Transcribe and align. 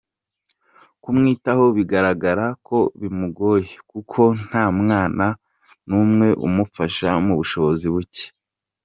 Kumwitaho 1.01 1.65
bigaragara 1.77 2.45
ko 2.67 2.77
bimugoye 2.99 3.71
kuko 3.91 4.21
nta 4.43 4.65
mwana 4.79 5.27
n’umwe 5.87 6.27
umufasha 6.47 7.09
n’ubushobozi 7.25 7.87
buke. 7.95 8.25